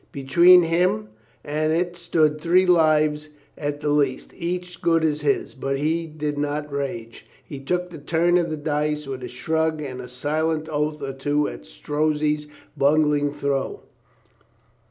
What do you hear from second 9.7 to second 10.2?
and a